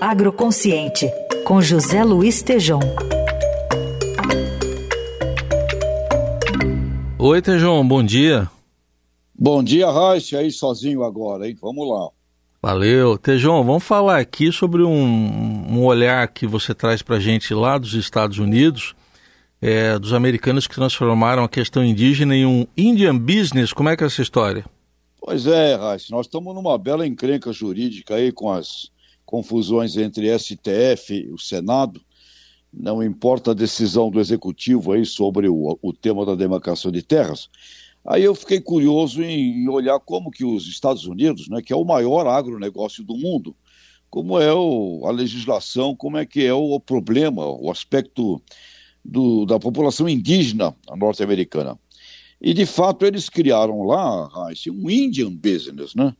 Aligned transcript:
Agroconsciente, 0.00 1.12
com 1.44 1.60
José 1.60 2.02
Luiz 2.02 2.40
Tejom. 2.40 2.80
Oi, 7.18 7.42
Tejom, 7.42 7.86
bom 7.86 8.02
dia. 8.02 8.50
Bom 9.38 9.62
dia, 9.62 9.90
Raíssa, 9.90 10.38
aí 10.38 10.50
sozinho 10.50 11.04
agora, 11.04 11.46
hein? 11.46 11.54
Vamos 11.60 11.86
lá. 11.86 12.08
Valeu. 12.62 13.18
Tejão, 13.18 13.62
vamos 13.62 13.84
falar 13.84 14.18
aqui 14.18 14.50
sobre 14.50 14.82
um, 14.82 14.90
um 14.90 15.84
olhar 15.84 16.26
que 16.28 16.46
você 16.46 16.74
traz 16.74 17.02
para 17.02 17.16
a 17.16 17.20
gente 17.20 17.52
lá 17.52 17.76
dos 17.76 17.92
Estados 17.92 18.38
Unidos, 18.38 18.94
é, 19.60 19.98
dos 19.98 20.14
americanos 20.14 20.66
que 20.66 20.74
transformaram 20.74 21.44
a 21.44 21.48
questão 21.48 21.84
indígena 21.84 22.34
em 22.34 22.46
um 22.46 22.66
Indian 22.74 23.18
Business. 23.18 23.70
Como 23.70 23.90
é 23.90 23.96
que 23.98 24.02
é 24.02 24.06
essa 24.06 24.22
história? 24.22 24.64
Pois 25.20 25.46
é, 25.46 25.74
Raíssa, 25.74 26.06
nós 26.10 26.24
estamos 26.24 26.54
numa 26.54 26.78
bela 26.78 27.06
encrenca 27.06 27.52
jurídica 27.52 28.14
aí 28.14 28.32
com 28.32 28.50
as 28.50 28.90
confusões 29.30 29.96
entre 29.96 30.36
STF 30.36 31.14
e 31.14 31.32
o 31.32 31.38
Senado. 31.38 32.00
Não 32.72 33.02
importa 33.02 33.52
a 33.52 33.54
decisão 33.54 34.10
do 34.10 34.20
Executivo 34.20 34.92
aí 34.92 35.06
sobre 35.06 35.48
o, 35.48 35.78
o 35.80 35.92
tema 35.92 36.26
da 36.26 36.34
demarcação 36.34 36.90
de 36.90 37.02
terras, 37.02 37.48
Aí 38.04 38.24
eu 38.24 38.34
fiquei 38.34 38.60
curioso 38.60 39.22
em, 39.22 39.68
olhar 39.68 39.98
como 40.00 40.30
que 40.30 40.44
os 40.44 40.66
Estados 40.66 41.04
Unidos, 41.04 41.48
né, 41.48 41.60
que 41.60 41.72
é 41.72 41.76
o 41.76 41.84
maior 41.84 42.26
agronegócio 42.26 43.04
do 43.04 43.16
mundo, 43.16 43.54
como 44.08 44.40
é 44.40 44.52
o, 44.52 45.02
a 45.06 45.10
legislação, 45.10 45.94
como 45.94 46.16
é 46.16 46.24
que 46.24 46.44
é 46.44 46.52
o, 46.52 46.72
o 46.72 46.80
problema, 46.80 47.46
o 47.46 47.70
aspecto 47.70 48.42
do, 49.04 49.44
da 49.44 49.58
população 49.58 50.08
indígena 50.08 50.74
norte-americana. 50.96 51.78
E, 52.40 52.54
de 52.54 52.64
fato, 52.64 53.04
eles 53.04 53.28
criaram 53.28 53.82
lá, 53.82 54.28
Raíssa, 54.28 54.70
um 54.70 54.88
Indian 54.88 55.30
Business, 55.30 55.94
né? 55.94 56.14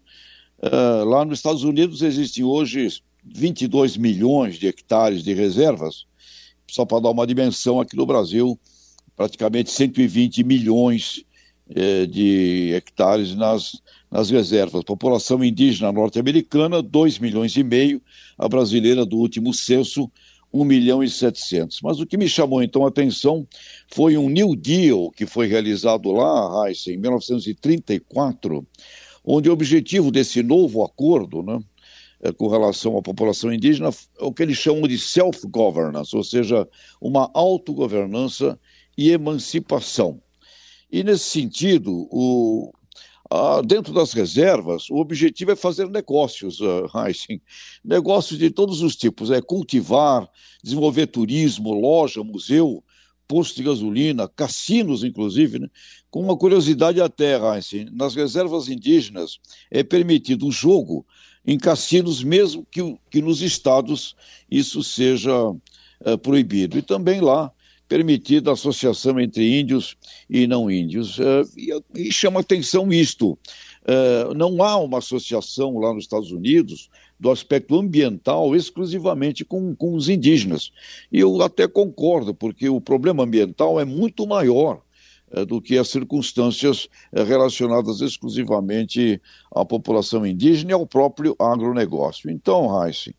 Uh, 0.62 1.04
lá 1.04 1.24
nos 1.24 1.38
Estados 1.38 1.64
Unidos 1.64 2.02
existem 2.02 2.44
hoje 2.44 3.02
22 3.24 3.96
milhões 3.96 4.58
de 4.58 4.66
hectares 4.66 5.22
de 5.22 5.32
reservas, 5.32 6.04
só 6.68 6.84
para 6.84 7.00
dar 7.00 7.10
uma 7.10 7.26
dimensão 7.26 7.80
aqui 7.80 7.96
no 7.96 8.04
Brasil, 8.06 8.58
praticamente 9.16 9.70
120 9.70 10.44
milhões 10.44 11.24
é, 11.74 12.06
de 12.06 12.72
hectares 12.74 13.34
nas, 13.34 13.80
nas 14.10 14.30
reservas. 14.30 14.84
População 14.84 15.42
indígena 15.42 15.92
norte-americana, 15.92 16.82
2 16.82 17.18
milhões 17.18 17.56
e 17.56 17.62
meio, 17.62 18.02
a 18.38 18.48
brasileira 18.48 19.06
do 19.06 19.16
último 19.16 19.52
censo, 19.54 20.10
1 20.52 20.64
milhão 20.64 21.02
e 21.02 21.08
700. 21.08 21.80
Mas 21.82 22.00
o 22.00 22.06
que 22.06 22.16
me 22.16 22.28
chamou 22.28 22.62
então 22.62 22.84
a 22.84 22.88
atenção 22.88 23.46
foi 23.88 24.16
um 24.16 24.28
New 24.28 24.56
Deal 24.56 25.10
que 25.10 25.26
foi 25.26 25.46
realizado 25.46 26.10
lá, 26.10 26.68
Heisen, 26.68 26.94
em 26.94 26.98
1934, 26.98 28.66
onde 29.24 29.48
o 29.48 29.52
objetivo 29.52 30.10
desse 30.10 30.42
novo 30.42 30.84
acordo, 30.84 31.42
né, 31.42 31.60
é, 32.22 32.32
com 32.32 32.48
relação 32.48 32.96
à 32.98 33.02
população 33.02 33.52
indígena, 33.52 33.90
é 34.18 34.24
o 34.24 34.32
que 34.32 34.42
eles 34.42 34.58
chamam 34.58 34.86
de 34.86 34.98
self-governance, 34.98 36.14
ou 36.14 36.24
seja, 36.24 36.68
uma 37.00 37.30
autogovernança 37.34 38.58
e 38.96 39.10
emancipação. 39.10 40.20
E, 40.92 41.02
nesse 41.04 41.24
sentido, 41.24 42.08
o, 42.10 42.72
dentro 43.64 43.92
das 43.94 44.12
reservas, 44.12 44.90
o 44.90 44.96
objetivo 44.96 45.52
é 45.52 45.56
fazer 45.56 45.88
negócios, 45.88 46.60
uh, 46.60 46.86
Heisen. 47.06 47.40
Negócios 47.84 48.38
de 48.38 48.50
todos 48.50 48.82
os 48.82 48.96
tipos, 48.96 49.30
é 49.30 49.40
cultivar, 49.40 50.28
desenvolver 50.62 51.06
turismo, 51.06 51.72
loja, 51.72 52.24
museu, 52.24 52.82
posto 53.30 53.54
de 53.54 53.62
gasolina, 53.62 54.26
cassinos, 54.26 55.04
inclusive, 55.04 55.60
né? 55.60 55.68
Com 56.10 56.20
uma 56.20 56.36
curiosidade 56.36 57.00
até, 57.00 57.38
Heisen, 57.38 57.88
nas 57.92 58.16
reservas 58.16 58.68
indígenas 58.68 59.38
é 59.70 59.84
permitido 59.84 60.48
o 60.48 60.50
jogo 60.50 61.06
em 61.46 61.56
cassinos, 61.56 62.24
mesmo 62.24 62.66
que, 62.68 62.98
que 63.08 63.22
nos 63.22 63.40
estados 63.40 64.16
isso 64.50 64.82
seja 64.82 65.32
uh, 65.48 66.18
proibido. 66.20 66.76
E 66.76 66.82
também 66.82 67.20
lá 67.20 67.52
permitida 67.88 68.50
a 68.50 68.54
associação 68.54 69.20
entre 69.20 69.60
índios 69.60 69.96
e 70.28 70.48
não 70.48 70.68
índios. 70.68 71.16
Uh, 71.20 71.48
e, 71.56 72.08
e, 72.08 72.12
chama 72.12 72.40
atenção 72.40 72.92
isto. 72.92 73.38
Uh, 73.82 74.34
não 74.34 74.62
há 74.62 74.76
uma 74.76 74.98
associação 74.98 75.78
lá 75.78 75.94
nos 75.94 76.04
Estados 76.04 76.30
Unidos 76.30 76.90
do 77.18 77.30
aspecto 77.30 77.78
ambiental 77.78 78.54
exclusivamente 78.54 79.44
com, 79.44 79.74
com 79.74 79.94
os 79.94 80.08
indígenas. 80.08 80.70
E 81.10 81.20
eu 81.20 81.40
até 81.42 81.66
concordo, 81.66 82.34
porque 82.34 82.68
o 82.68 82.80
problema 82.80 83.24
ambiental 83.24 83.80
é 83.80 83.84
muito 83.84 84.26
maior 84.26 84.82
uh, 85.32 85.46
do 85.46 85.62
que 85.62 85.78
as 85.78 85.88
circunstâncias 85.88 86.88
relacionadas 87.12 88.00
exclusivamente 88.00 89.20
à 89.50 89.64
população 89.64 90.26
indígena 90.26 90.72
e 90.72 90.74
ao 90.74 90.86
próprio 90.86 91.34
agronegócio. 91.38 92.30
Então, 92.30 92.84
Heisen, 92.84 93.14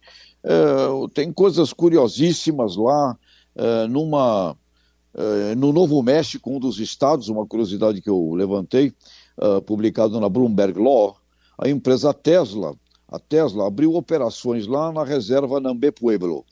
tem 1.14 1.32
coisas 1.32 1.72
curiosíssimas 1.72 2.76
lá, 2.76 3.16
numa 3.88 4.58
eh, 5.14 5.56
no 5.56 5.74
Novo 5.74 6.02
México, 6.02 6.50
um 6.52 6.60
dos 6.60 6.80
estados, 6.80 7.28
uma 7.28 7.46
curiosidade 7.46 8.02
que 8.02 8.10
eu 8.10 8.34
levantei, 8.34 8.94
uh, 9.44 9.62
publicado 9.62 10.20
na 10.20 10.30
Bloomberg 10.30 10.80
Law, 10.80 11.18
a 11.58 11.70
empresa 11.70 12.14
Tesla, 12.14 12.76
a 13.08 13.20
Tesla 13.20 13.68
abriu 13.68 13.96
operações 13.96 14.68
lá 14.68 14.92
na 14.92 15.04
reserva 15.04 15.60
Nambé 15.60 15.92
Pueblo 15.92 16.46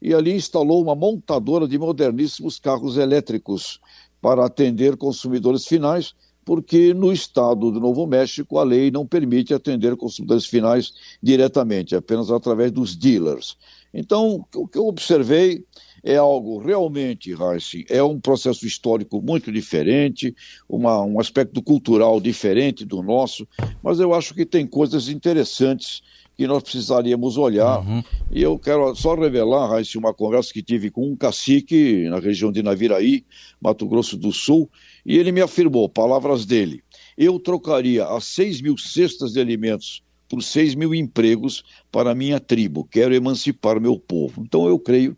e 0.00 0.14
ali 0.14 0.34
instalou 0.34 0.82
uma 0.82 0.94
montadora 0.94 1.66
de 1.66 1.78
moderníssimos 1.78 2.58
carros 2.58 2.96
elétricos 2.96 3.80
para 4.20 4.44
atender 4.44 4.96
consumidores 4.96 5.66
finais, 5.66 6.14
porque 6.44 6.94
no 6.94 7.12
estado 7.12 7.70
do 7.70 7.80
Novo 7.80 8.06
México 8.06 8.58
a 8.58 8.64
lei 8.64 8.90
não 8.90 9.06
permite 9.06 9.52
atender 9.52 9.96
consumidores 9.96 10.46
finais 10.46 10.92
diretamente, 11.22 11.94
apenas 11.94 12.30
através 12.30 12.72
dos 12.72 12.96
dealers. 12.96 13.56
Então, 13.92 14.44
o 14.54 14.66
que 14.66 14.78
eu 14.78 14.86
observei 14.86 15.64
é 16.02 16.16
algo 16.16 16.58
realmente, 16.58 17.34
Raíssa, 17.34 17.78
é 17.88 18.02
um 18.02 18.20
processo 18.20 18.66
histórico 18.66 19.20
muito 19.20 19.50
diferente, 19.52 20.34
uma, 20.68 21.02
um 21.02 21.20
aspecto 21.20 21.62
cultural 21.62 22.20
diferente 22.20 22.84
do 22.84 23.02
nosso, 23.02 23.46
mas 23.82 24.00
eu 24.00 24.14
acho 24.14 24.34
que 24.34 24.46
tem 24.46 24.66
coisas 24.66 25.08
interessantes 25.08 26.02
que 26.36 26.46
nós 26.46 26.62
precisaríamos 26.62 27.36
olhar. 27.36 27.80
Uhum. 27.80 28.02
E 28.30 28.40
eu 28.40 28.56
quero 28.58 28.94
só 28.94 29.16
revelar, 29.16 29.70
Raíssa, 29.70 29.98
uma 29.98 30.14
conversa 30.14 30.52
que 30.52 30.62
tive 30.62 30.88
com 30.88 31.10
um 31.10 31.16
cacique 31.16 32.08
na 32.08 32.20
região 32.20 32.52
de 32.52 32.62
Naviraí, 32.62 33.24
Mato 33.60 33.88
Grosso 33.88 34.16
do 34.16 34.32
Sul, 34.32 34.70
e 35.04 35.18
ele 35.18 35.32
me 35.32 35.40
afirmou, 35.40 35.88
palavras 35.88 36.46
dele, 36.46 36.80
eu 37.16 37.40
trocaria 37.40 38.06
as 38.06 38.24
6 38.26 38.60
mil 38.60 38.78
cestas 38.78 39.32
de 39.32 39.40
alimentos 39.40 40.02
por 40.28 40.42
6 40.42 40.74
mil 40.74 40.94
empregos 40.94 41.64
para 41.90 42.10
a 42.10 42.14
minha 42.14 42.38
tribo, 42.38 42.84
quero 42.84 43.14
emancipar 43.14 43.80
meu 43.80 43.98
povo. 43.98 44.42
Então 44.42 44.68
eu 44.68 44.78
creio 44.78 45.16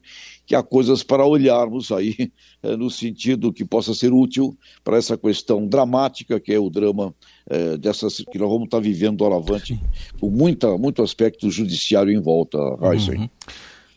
que 0.50 0.56
há 0.56 0.64
coisas 0.64 1.04
para 1.04 1.24
olharmos 1.24 1.92
aí 1.92 2.32
é, 2.60 2.74
no 2.76 2.90
sentido 2.90 3.52
que 3.52 3.64
possa 3.64 3.94
ser 3.94 4.12
útil 4.12 4.58
para 4.82 4.96
essa 4.96 5.16
questão 5.16 5.64
dramática 5.64 6.40
que 6.40 6.52
é 6.52 6.58
o 6.58 6.68
drama 6.68 7.14
é, 7.48 7.76
dessas 7.76 8.16
que 8.16 8.36
nós 8.36 8.48
vamos 8.48 8.64
estar 8.64 8.80
vivendo 8.80 9.18
do 9.18 9.24
Alavante, 9.24 9.80
com 10.18 10.28
muita, 10.28 10.76
muito 10.76 11.04
aspecto 11.04 11.48
judiciário 11.52 12.12
em 12.12 12.20
volta. 12.20 12.58
Uhum. 12.58 13.28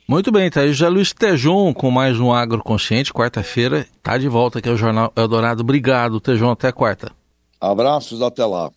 Muito 0.07 0.31
bem, 0.31 0.47
tá 0.51 0.61
aí 0.61 0.71
José 0.71 0.89
Luiz 0.89 1.11
Tejon 1.11 1.73
com 1.73 1.89
mais 1.89 2.19
um 2.19 2.31
Agro 2.31 2.61
Consciente, 2.63 3.11
quarta-feira, 3.11 3.87
tá 4.03 4.15
de 4.19 4.27
volta 4.27 4.59
aqui 4.59 4.69
ao 4.69 4.77
Jornal 4.77 5.11
Eldorado. 5.15 5.61
Obrigado, 5.61 6.21
Tejon, 6.21 6.51
até 6.51 6.71
quarta. 6.71 7.11
Abraços, 7.59 8.21
até 8.21 8.45
lá. 8.45 8.69